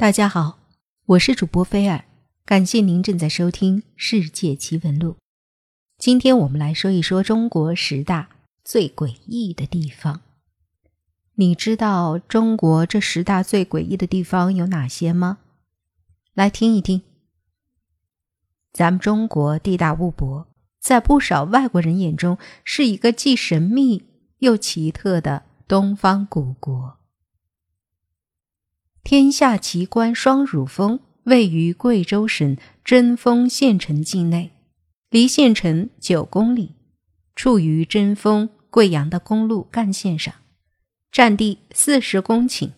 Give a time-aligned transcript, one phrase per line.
[0.00, 0.58] 大家好，
[1.04, 2.06] 我是主播菲尔，
[2.46, 5.10] 感谢您正在收听《世界奇闻录》。
[5.98, 8.30] 今天我们来说一说中国十大
[8.64, 10.22] 最诡异的地方。
[11.34, 15.36] 你知道中国这十大最诡异的地方有哪些吗？
[16.32, 17.02] 来听一听。
[18.72, 20.48] 咱们中国地大物博，
[20.80, 24.04] 在不少外国人眼中是一个既神秘
[24.38, 26.99] 又奇特的东方古国。
[29.02, 34.52] 天下奇观双乳峰位于贵州省贞丰县城境内，
[35.08, 36.74] 离县城九公里，
[37.34, 40.34] 处于贞丰贵阳的公路干线上，
[41.10, 42.70] 占地四十公顷，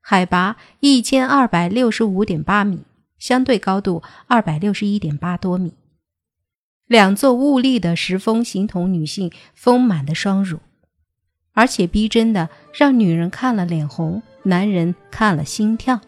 [0.00, 2.84] 海拔一千二百六十五点八米，
[3.18, 5.74] 相对高度二百六十一点八多米。
[6.86, 10.60] 两座兀立的石峰形同女性丰满的双乳。
[11.52, 16.00] 而且逼真的让女人看了脸红，男人看了心跳，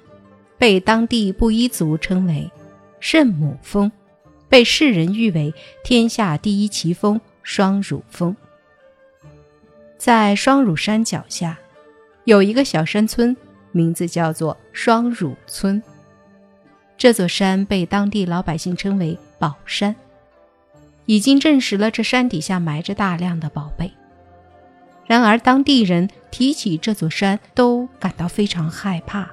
[0.59, 2.49] 被当地布依族称为
[3.01, 3.91] “圣母峰”，
[4.49, 8.37] 被世人誉为天下第一奇峰——双乳峰。
[9.97, 11.59] 在双乳山脚下，
[12.23, 13.37] 有一个小山村，
[13.73, 15.83] 名字叫做双乳村。
[16.97, 19.97] 这座山被当地老百姓称为“宝山”，
[21.07, 23.91] 已经证实了这山底下埋着大量的宝贝。
[25.09, 29.29] 然而，当地人提起这座山都感到非常害怕。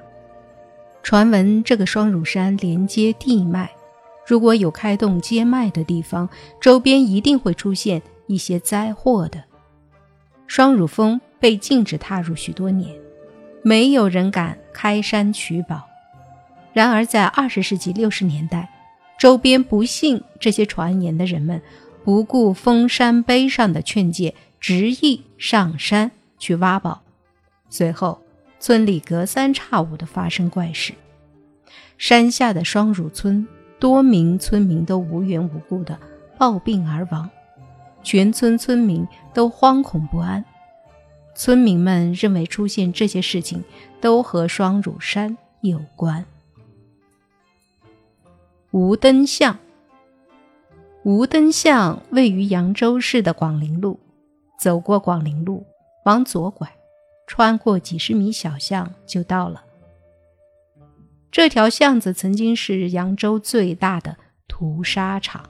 [1.02, 3.68] 传闻这个双乳山连接地脉，
[4.26, 6.28] 如果有开洞接脉的地方，
[6.60, 9.44] 周边一定会出现一些灾祸的。
[10.46, 12.90] 双乳峰被禁止踏入许多年，
[13.62, 15.82] 没有人敢开山取宝。
[16.72, 18.68] 然而，在二十世纪六十年代，
[19.18, 21.60] 周边不信这些传言的人们，
[22.02, 24.34] 不顾封山碑上的劝诫。
[24.60, 27.02] 执意上山去挖宝，
[27.68, 28.20] 随后
[28.58, 30.92] 村里隔三差五的发生怪事。
[31.98, 33.46] 山下的双乳村，
[33.78, 35.98] 多名村民都无缘无故的
[36.38, 37.30] 暴病而亡，
[38.02, 40.44] 全村村民都惶恐不安。
[41.34, 43.62] 村民们认为出现这些事情
[44.00, 46.24] 都和双乳山有关。
[48.70, 49.58] 无灯巷，
[51.02, 54.00] 无灯巷位于扬州市的广陵路。
[54.58, 55.66] 走过广陵路，
[56.04, 56.70] 往左拐，
[57.26, 59.62] 穿过几十米小巷就到了。
[61.30, 64.16] 这条巷子曾经是扬州最大的
[64.48, 65.44] 屠杀场。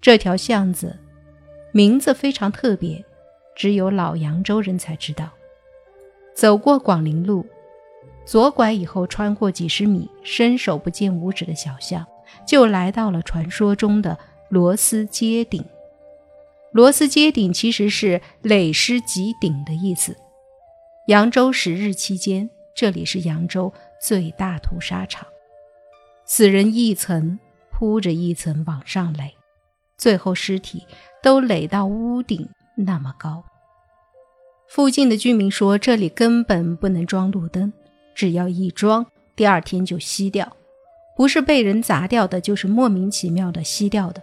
[0.00, 0.96] 这条巷子
[1.72, 3.04] 名字非常特别，
[3.56, 5.28] 只有老扬州人才知道。
[6.34, 7.44] 走过广陵路，
[8.24, 12.06] 左拐以后，穿过几十米伸手不见五指的小巷，
[12.46, 14.16] 就来到了传说中的
[14.48, 15.64] 螺丝街顶。
[16.74, 20.16] 螺丝接顶其实是垒尸及顶的意思。
[21.06, 25.24] 扬州十日期间，这里是扬州最大屠杀场，
[26.26, 27.38] 死人一层
[27.70, 29.32] 铺着一层往上垒，
[29.96, 30.84] 最后尸体
[31.22, 33.44] 都垒到屋顶那么高。
[34.66, 37.72] 附近的居民说，这里根本不能装路灯，
[38.16, 40.56] 只要一装，第二天就熄掉，
[41.16, 44.20] 不是被人砸掉的，就是莫名其妙的熄掉的。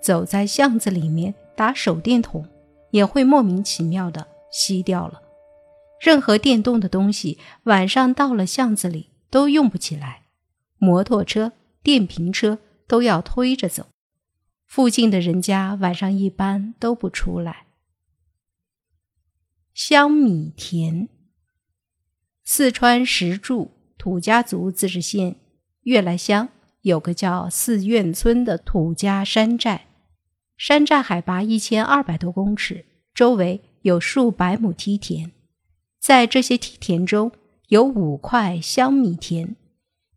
[0.00, 1.32] 走在巷子里面。
[1.54, 2.48] 打手电筒
[2.90, 5.22] 也会莫名其妙的熄掉了。
[6.00, 10.22] 任何电动的东西晚上到了巷子里都用不起来，
[10.78, 11.52] 摩托车、
[11.82, 12.58] 电瓶车
[12.88, 13.86] 都要推着走。
[14.66, 17.66] 附近的人家晚上一般都不出来。
[19.74, 21.08] 香米田，
[22.42, 25.36] 四川石柱土家族自治县
[25.82, 26.48] 悦来乡
[26.80, 29.86] 有个叫寺院村的土家山寨。
[30.64, 35.32] 山寨海拔一千二百多公尺，周围有数百亩梯田，
[35.98, 37.32] 在这些梯田中
[37.66, 39.56] 有五块香米田，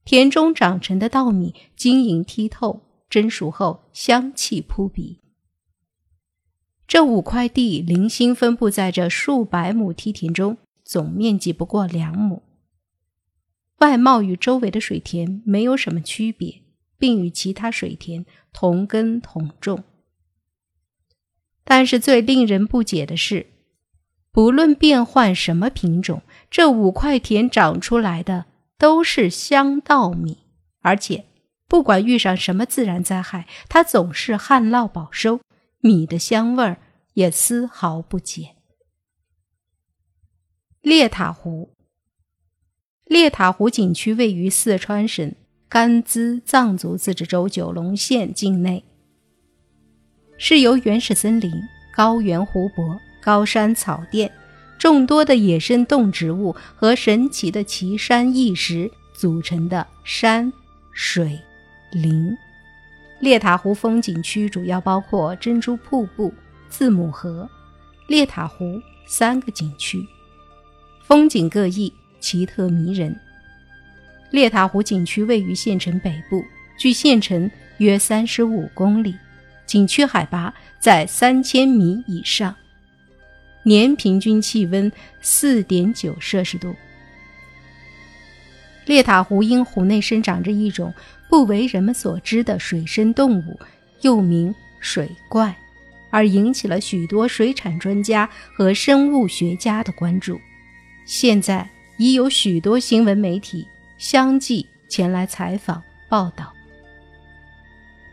[0.03, 5.19] 田中长成的稻米晶莹剔透，蒸熟后香气扑鼻。
[6.88, 12.44] 这五块地零星分布在这数百亩梯田中，总面积不过两亩，
[13.79, 16.61] 外貌与周围的水田没有什么区别，
[16.99, 18.23] 并与其他水田
[18.53, 19.84] 同根同种。
[21.66, 23.47] 但是最令人不解的是，
[24.32, 28.46] 不论变换什么品种，这五块田长出来的
[28.78, 30.38] 都是香稻米，
[30.82, 31.26] 而且
[31.67, 35.41] 不管遇上什么自然灾害，它总是旱涝保收，
[35.79, 36.78] 米的香味儿
[37.16, 38.56] 也丝毫不减。
[40.82, 41.73] 列塔湖，
[43.06, 45.34] 列塔湖景区位于四川省
[45.67, 48.84] 甘孜藏族自治州九龙县境内。
[50.37, 51.61] 是由原始森林、
[51.91, 54.32] 高原湖泊、高山草甸、
[54.78, 60.52] 众多的野生动植物和神奇的奇山异石组成的山
[60.91, 61.40] 水
[61.91, 62.35] 林。
[63.22, 66.34] 列塔湖风景区主要包括珍珠瀑布、
[66.70, 67.49] 字母河、
[68.08, 70.05] 列塔湖三个景区，
[71.08, 73.17] 风景各异，奇特迷人。
[74.31, 76.43] 列塔湖景区位于县城北部，
[76.78, 79.16] 距县城约三十五公里，
[79.66, 82.56] 景区海拔在三千米以上，
[83.64, 84.91] 年平均气温
[85.22, 86.76] 四点九摄氏度。
[88.85, 90.94] 列塔湖因湖内生长着一种
[91.29, 93.59] 不为人们所知的水生动物，
[94.02, 95.56] 又名水怪，
[96.12, 100.40] 而引起了许多水产专家和生物学家的关注。
[101.06, 101.67] 现在
[101.97, 103.67] 已有许多新闻媒体。
[103.97, 106.53] 相继前来采访报道，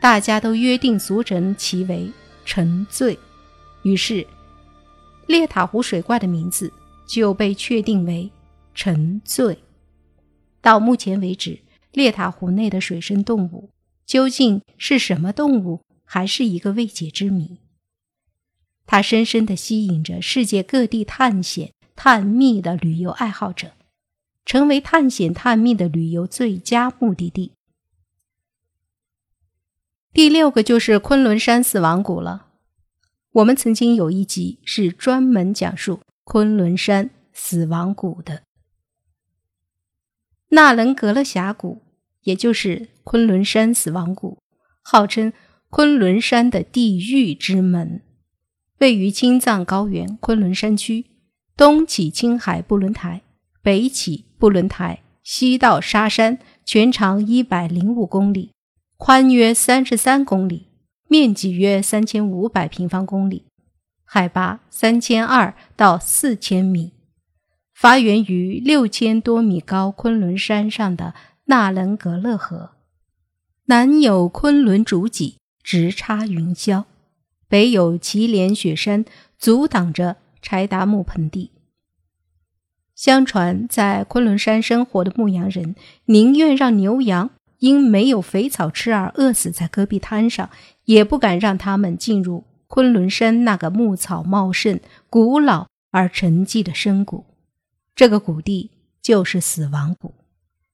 [0.02, 2.10] 大家都约定俗成其为
[2.44, 3.16] “沉醉”，
[3.84, 4.26] 于是
[5.28, 6.72] 列塔湖水怪的名字
[7.06, 8.28] 就被确定为
[8.74, 9.56] “沉醉”。
[10.60, 11.60] 到目前为止，
[11.92, 13.70] 列塔湖内的水生动物
[14.04, 17.58] 究竟是什么动物，还是一个未解之谜。
[18.84, 23.70] 它深深地吸引着世界各地探险探秘的旅游爱好者。
[24.44, 27.52] 成为探险探秘的旅游最佳目的地。
[30.12, 32.48] 第六个就是昆仑山死亡谷了。
[33.32, 38.42] 我们曾经有一集是专门讲述昆仑山死亡谷的。
[40.50, 41.80] 纳伦格勒峡谷，
[42.24, 44.38] 也就是昆仑山死亡谷，
[44.82, 45.32] 号称
[45.70, 48.02] 昆仑山的地狱之门，
[48.80, 51.06] 位于青藏高原昆仑山区，
[51.56, 53.22] 东起青海布伦台。
[53.62, 58.50] 北起布伦台，西到沙山，全长一百零五公里，
[59.04, 60.68] 宽约三十三公里，
[61.08, 63.46] 面积约三千五百平方公里，
[64.04, 66.92] 海拔三千二到四千米，
[67.74, 71.14] 发源于六千多米高昆仑山上的
[71.46, 72.76] 纳伦格勒河，
[73.64, 75.34] 南有昆仑主脊
[75.64, 76.84] 直插云霄，
[77.48, 79.04] 北有祁连雪山
[79.36, 81.50] 阻挡着柴达木盆地。
[82.94, 87.30] 相传，在昆仑山生活的牧羊人宁愿让牛羊
[87.62, 90.50] 因没有肥草吃而饿死在戈壁滩上，
[90.84, 97.24] 也不敢让他们进入昆仑山那个牧草茂盛、古老而沉寂的深谷。
[97.94, 100.12] 这个谷地就是死亡谷，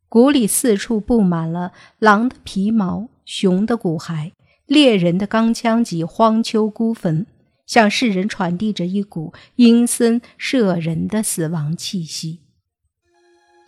[0.08, 4.32] 谷里四处布满了狼的皮毛、熊的骨骸、
[4.64, 7.26] 猎人的钢枪及荒丘孤坟。
[7.67, 12.38] 向世人传递着一股阴森摄人的死亡气息。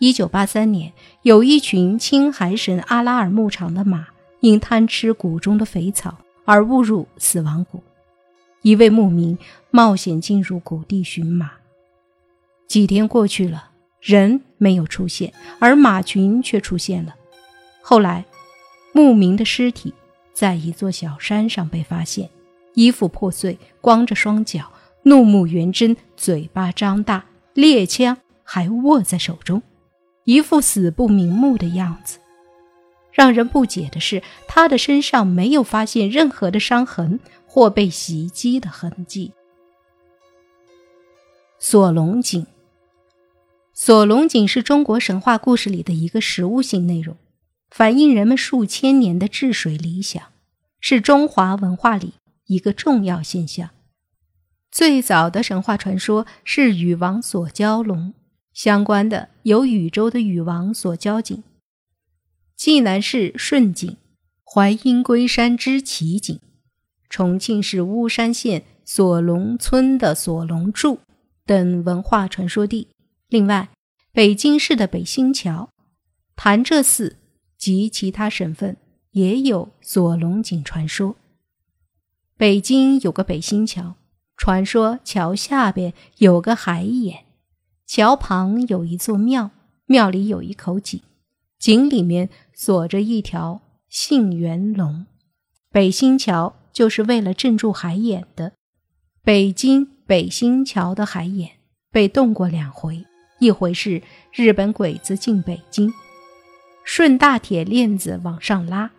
[0.00, 4.06] 一九八三年，有一群青海省阿拉尔牧场的马
[4.41, 6.17] 因贪吃谷中的肥草
[6.47, 7.82] 而误入死亡谷，
[8.62, 9.37] 一位牧民
[9.70, 11.52] 冒险进入谷地寻马。
[12.67, 17.14] 几天过去了，人没有出现，而马群却出现了。
[17.82, 18.25] 后来，
[18.94, 19.93] 牧民的尸体
[20.32, 22.31] 在一座小山上被发现。
[22.73, 29.61] 衣服破碎，光着双脚，怒目圆睁，嘴巴张大，猎枪还握在手中，
[30.31, 32.21] 一副死不瞑目的样子。
[33.11, 37.19] 让人不解的是，他的身上没有发现任何的伤痕
[37.49, 39.32] 或被袭击的痕迹。
[41.59, 42.47] 锁龙井，
[43.75, 47.17] 锁龙井是中国神话故事里的一个实物性内容，
[47.69, 50.23] 反映人们数千年的治水理想，
[50.78, 52.14] 是中华文化里。
[52.47, 53.71] 一个重要现象，
[54.71, 58.14] 最早的神话传说是禹王所蛟龙，
[58.52, 61.42] 相关的有禹州的禹王所交井、
[62.57, 63.97] 济南市顺井、
[64.45, 66.38] 淮阴龟山之奇井、
[67.09, 70.99] 重庆市巫山县锁龙村的锁龙柱
[71.47, 72.88] 等文化传说地。
[73.28, 73.69] 另外，
[74.12, 75.71] 北京市的北新桥、
[76.35, 77.16] 潭柘寺
[77.57, 78.76] 及其他省份
[79.12, 81.14] 也有锁龙井传说。
[82.37, 83.95] 北京有个北新桥，
[84.37, 87.25] 传说桥下边有个海眼，
[87.92, 89.50] 桥旁有一座庙，
[89.87, 91.02] 庙里有一口井，
[91.59, 95.06] 井里面锁着一条杏园龙。
[95.73, 98.52] 北新桥就是为了镇住海眼的。
[99.25, 101.50] 北京北新桥的海眼
[101.90, 103.04] 被动过两回，
[103.40, 104.00] 一回是
[104.32, 105.92] 日本鬼子进北京，
[106.85, 108.92] 顺大铁链子往上拉，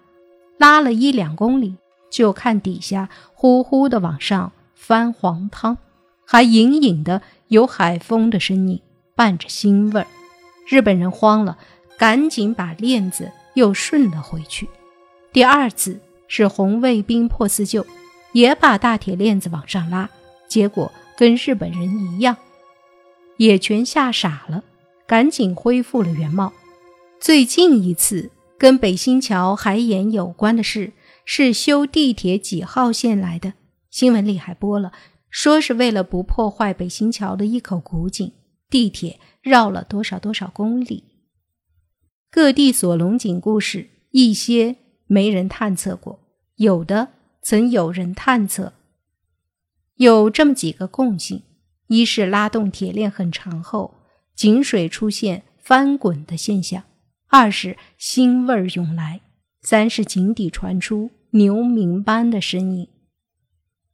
[0.57, 1.77] 拉了一两公里。
[2.10, 5.77] 就看底下呼呼的往上翻黄汤，
[6.31, 8.79] 还隐隐的有海风的声音，
[9.15, 10.07] 伴着腥味儿。
[10.65, 11.57] 日本人慌了，
[11.97, 14.69] 赶紧把链子又顺了回去。
[15.33, 17.85] 第二次是红卫兵破四旧，
[18.31, 20.09] 也把大铁链子往上拉，
[20.47, 22.38] 结果跟日本人一样，
[23.35, 24.63] 也全吓傻了，
[25.05, 26.53] 赶紧恢复了原貌。
[27.19, 30.93] 最近一次跟北新桥海眼有关的事，
[31.25, 33.51] 是修地铁几号线来的，
[33.89, 34.93] 新闻里还播了，
[35.31, 38.31] 说是为了不破坏北新桥的一口古井，
[38.69, 41.05] 地铁绕了多少多少公里。
[42.29, 44.75] 各地锁龙井故事，一些
[45.07, 46.19] 没人探测过，
[46.57, 47.07] 有的
[47.41, 48.73] 曾有人探测。
[49.95, 51.43] 有这么几个共性：
[51.88, 53.95] 一是拉动铁链很长后，
[54.35, 56.83] 井水出现翻滚的现象。
[57.27, 59.21] 二是腥味涌来，
[59.61, 62.89] 三是井底传出牛鸣般的声音。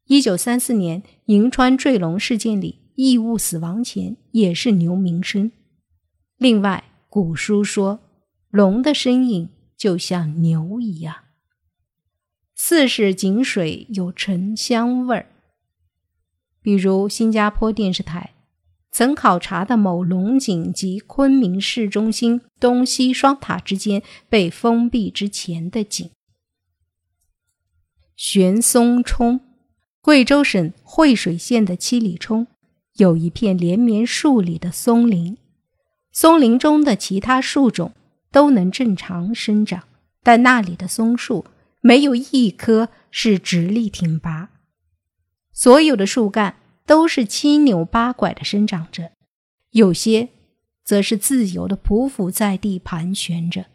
[0.08, 5.52] 一九三四年银川坠龙事件里，异物死亡前也是牛鸣声。
[6.38, 8.00] 另外，古书说
[8.50, 11.16] 龙的身影就像牛一样。
[12.56, 15.28] 四是井水有沉香味儿，
[16.62, 18.34] 比如新加坡电视台。
[18.90, 26.10] 曾考察的某龙井及昆明市中心东西双塔之间被封闭之前的井。
[28.16, 29.42] 玄松冲，
[30.08, 32.48] 贵州省惠水县的七里冲
[32.94, 35.36] 有一片连绵数里的松林，
[36.14, 37.92] 松林中的其他树种
[38.32, 39.84] 都能正常生长，
[40.24, 41.44] 但那里的松树
[41.82, 44.50] 没有一棵是直立挺拔，
[45.52, 46.56] 所有的树干。
[46.86, 49.12] 都是七扭八拐的生长着，
[49.72, 50.30] 有些
[50.86, 53.66] 则是自由的匍匐在地盘旋着，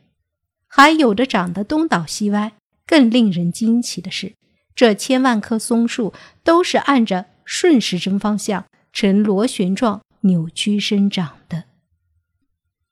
[0.67, 2.53] 还有的长得东倒西歪。
[2.87, 4.33] 更令人惊奇的是，
[4.75, 6.12] 这千万棵松树
[6.43, 11.64] 都是按着顺时针方向呈螺旋状扭曲生长的。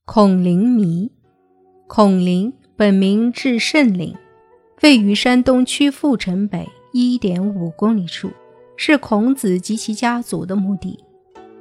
[0.05, 1.11] 孔林谜，
[1.87, 4.17] 孔林本名至圣陵，
[4.83, 8.31] 位于山东曲阜城北一点五公里处。
[8.83, 10.99] 是孔子及其家族的墓地。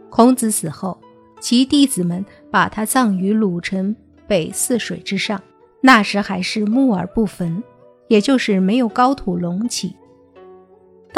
[0.09, 0.97] 孔子死后，
[1.41, 3.93] 其弟子们把他葬于鲁城
[4.25, 5.43] 北泗水之上。
[5.81, 7.61] 那时还是墓而不坟，
[8.07, 9.93] 也就是没有高土隆起。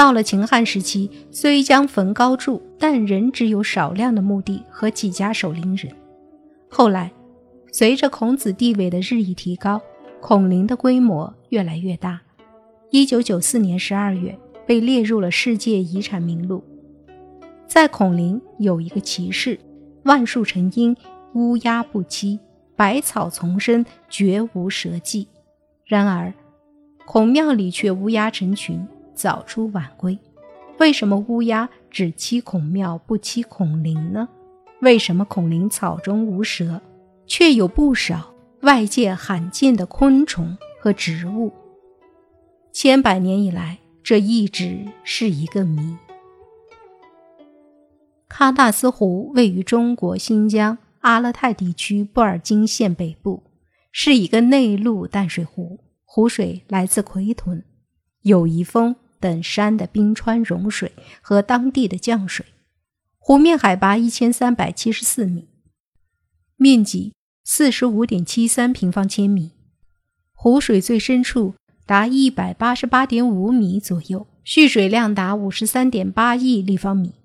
[0.01, 5.93] 到了秦汉时期，虽将坟高筑，但仍只有少量的墓地和几家守陵人。
[6.71, 7.11] 后来，
[7.71, 9.79] 随着孔子地位的日益提高，
[10.19, 12.19] 孔陵的规模越来越大。
[12.89, 14.35] 一九九四年十二月。
[14.65, 16.63] 被列入了世界遗产名录。
[17.67, 19.59] 在孔林有一个奇事：
[20.03, 20.95] 万树成荫，
[21.33, 22.39] 乌鸦不栖；
[22.75, 25.27] 百草丛生，绝无蛇迹。
[25.85, 26.33] 然而，
[27.05, 28.87] 孔庙里却乌鸦成群，
[29.21, 30.17] 早出晚归。
[30.79, 34.27] 为什么乌鸦只栖孔庙，不栖孔林呢？
[34.81, 36.81] 为什么孔林草中无蛇，
[37.27, 41.51] 却有不少外界罕见的昆虫和植物？
[42.73, 43.77] 千百年以来。
[44.03, 45.95] 这一直是一个谜。
[48.27, 53.43] 喀纳斯湖位于中国新疆阿勒泰地区布尔津县北部，
[53.91, 57.63] 是一个内陆淡水湖，湖水来自奎屯、
[58.23, 62.45] 友谊峰等山的冰川融水和当地的降水。
[63.17, 65.47] 湖面海拔一千三百七十四米，
[66.57, 67.13] 面积
[67.45, 69.51] 四十五点七三平方千米，
[70.33, 71.53] 湖水最深处。
[71.83, 77.15] 达一百八十八点五米左右，蓄水量达五十三点八亿立方米。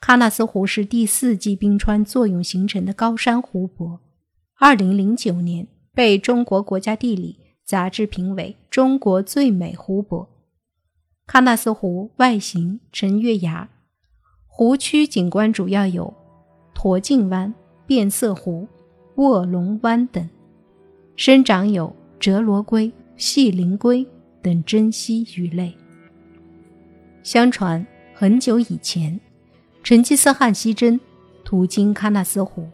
[0.00, 4.00] 喀纳斯湖是第四纪冰川作用形成的高山湖泊。
[4.58, 10.28] 二零零九年被中国国家地理杂志评为中国最美湖泊。
[11.26, 13.68] 喀纳斯湖外形呈月牙，
[14.46, 16.14] 湖区景观主要有
[16.72, 17.52] 驼颈湾、
[17.84, 18.66] 变色湖、
[19.16, 20.28] 卧龙湾等，
[21.16, 22.90] 生长有折罗龟。
[23.16, 24.06] 细鳞龟
[24.42, 25.74] 等珍稀鱼类。
[27.22, 29.18] 相传很久以前，
[29.82, 31.00] 成吉思汗西征，
[31.42, 32.68] 途经喀纳斯湖，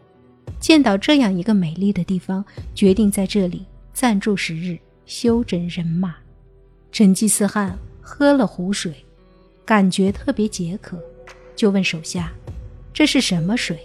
[0.59, 2.45] 见到这样一个美丽的地方，
[2.75, 6.17] 决定在这里暂住十日，休整人马。
[6.91, 8.93] 成吉思汗喝了湖水，
[9.65, 11.01] 感觉特别解渴，
[11.57, 12.33] 就问手下
[12.93, 13.79] ：“这是什么水？”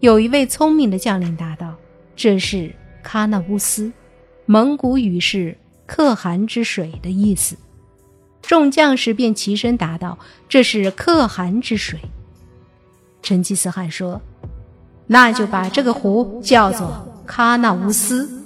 [0.00, 1.76] 有一位聪明的将领答道
[2.16, 2.72] ：“这是
[3.04, 3.92] 喀纳乌斯。”
[4.46, 7.56] 蒙古语是“可汗之水”的意思，
[8.40, 11.98] 众将士便齐声答道：“这是可汗之水。”
[13.20, 14.22] 成吉思汗说
[15.08, 18.42] ：“那就把这个湖叫做喀纳乌斯。”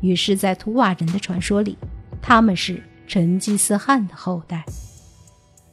[0.00, 1.76] 于是，在图瓦人的传说里，
[2.22, 4.64] 他们是成吉思汗的后代。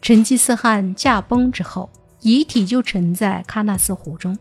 [0.01, 1.89] 成吉思汗驾崩之后，
[2.21, 4.37] 遗体就沉在喀纳斯湖中。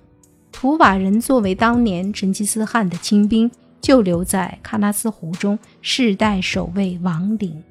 [0.52, 3.50] 图瓦人作为当年成吉思汗的亲兵。
[3.80, 7.62] 就留在喀纳斯湖中，世代守卫王陵。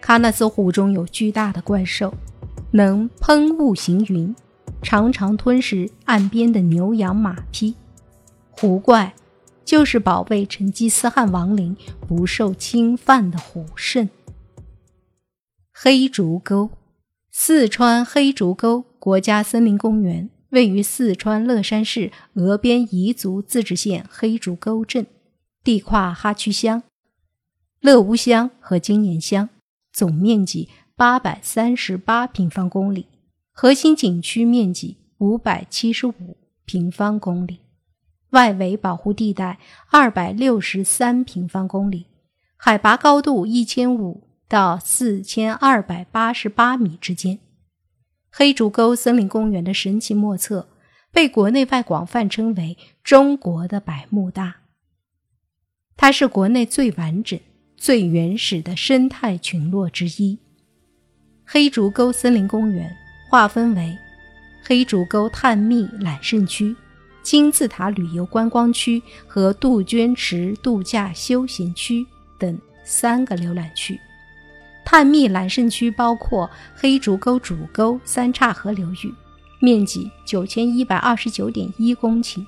[0.00, 2.14] 喀纳斯湖中有巨大的怪兽，
[2.70, 4.34] 能喷雾行云，
[4.80, 7.74] 常常吞食岸边的牛羊马匹。
[8.52, 9.12] 湖怪
[9.64, 11.76] 就是保卫成吉思汗亡灵
[12.06, 14.08] 不受侵犯的虎胜。
[15.72, 16.70] 黑竹沟，
[17.30, 25.06] 四川黑竹沟国家森林公园位于四川乐山市峨边彝族自治县黑竹沟镇，
[25.64, 26.82] 地跨哈曲乡、
[27.80, 29.48] 乐屋乡和金岩乡，
[29.92, 33.06] 总面积八百三十八平方公里，
[33.50, 37.61] 核心景区面积五百七十五平方公里。
[38.32, 39.58] 外围保护地带
[39.90, 42.06] 二百六十三平方公里，
[42.56, 47.38] 海拔高度一千五到四千二百八十八米之间。
[48.30, 50.68] 黑竹沟森林公园的神奇莫测，
[51.10, 54.56] 被国内外广泛称为“中国的百慕大”。
[55.96, 57.38] 它是国内最完整、
[57.76, 60.38] 最原始的生态群落之一。
[61.44, 62.90] 黑竹沟森林公园
[63.28, 63.94] 划分为
[64.64, 66.74] 黑竹沟探秘揽胜区。
[67.22, 72.04] 金字塔旅游观光区和杜鹃池度假休闲区
[72.38, 73.98] 等三个浏览区。
[74.84, 79.14] 探秘揽胜区包括黑竹沟主沟三岔河流域，
[79.60, 82.44] 面积九千一百二十九点一公顷，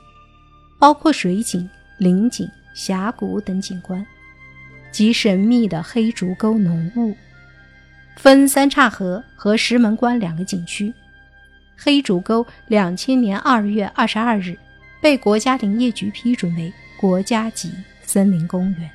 [0.78, 4.04] 包括水景、林景、峡谷等景观，
[4.90, 7.16] 及神秘的黑竹沟浓雾。
[8.16, 10.92] 分三岔河和石门关两个景区。
[11.76, 14.58] 黑竹沟两千年二月二十二日。
[15.04, 17.70] 被国家林业局批准为国家级
[18.06, 18.90] 森林公园。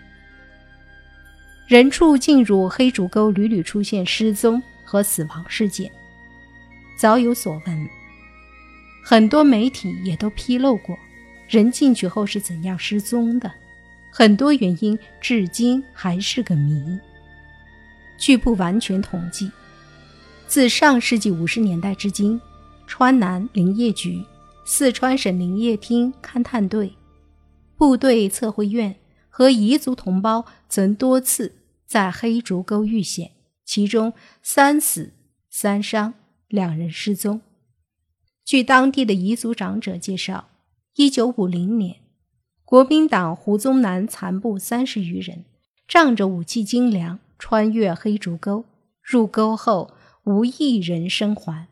[1.67, 5.91] 人畜进入黑竹沟屡屡出现失踪和死亡事件，
[6.97, 7.87] 早有所闻。
[9.05, 10.97] 很多媒体也都披露过
[11.47, 13.51] 人进去后是怎样失踪的，
[14.11, 16.83] 很多原因至今还是个谜。
[18.17, 19.51] 据不完全统计，
[20.47, 22.41] 自上世纪五十年代至今，
[22.87, 24.19] 川南林业局。
[24.71, 26.93] 四川省林业厅勘探队、
[27.75, 28.95] 部队测绘院
[29.27, 31.55] 和彝族同胞曾多次
[31.87, 33.31] 在黑竹沟遇险，
[33.65, 34.13] 其中
[34.44, 35.13] 三死
[35.50, 36.13] 三伤，
[36.48, 37.41] 两人失踪。
[38.46, 40.50] 据当地的彝族长者介绍，
[40.94, 42.01] 一九五零年，
[42.63, 45.46] 国民党胡宗南残部三十余人，
[45.87, 48.65] 仗着武器精良，穿越黑竹沟，
[49.01, 51.67] 入沟后无一人生还。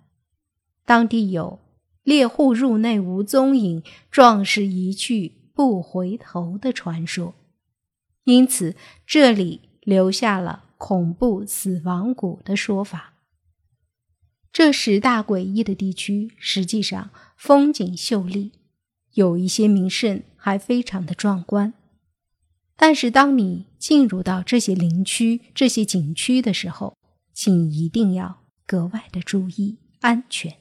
[0.84, 1.60] 当地有。
[2.08, 7.36] 猎户入内无踪影，壮士一去不回头的传说，
[8.24, 13.16] 因此这里留下了恐怖死亡谷的说法。
[14.54, 18.54] 这十大诡异的地区实际上风景秀丽，
[19.16, 21.74] 有一些名胜还非常的壮观。
[22.78, 26.96] 但是当你进入到这些林区、这些景区的时候，
[27.34, 30.56] 请一定要格外的注意安全。